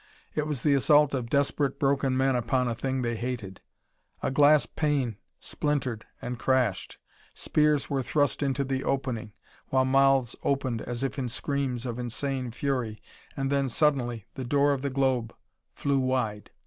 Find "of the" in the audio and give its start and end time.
14.73-14.89